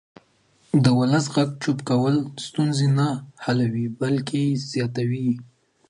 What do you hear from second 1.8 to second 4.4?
کول ستونزې نه حلوي بلکې